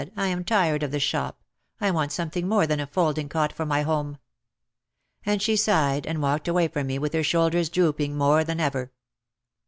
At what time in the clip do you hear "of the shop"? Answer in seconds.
0.81-1.43